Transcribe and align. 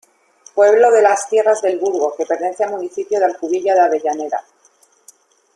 Pueblo 0.55 0.89
de 0.89 1.03
la 1.03 1.15
Tierras 1.29 1.61
del 1.61 1.77
Burgo 1.77 2.15
que 2.17 2.25
pertenece 2.25 2.63
al 2.63 2.71
municipio 2.71 3.19
de 3.19 3.25
Alcubilla 3.25 3.75
de 3.75 3.81
Avellaneda. 3.81 4.43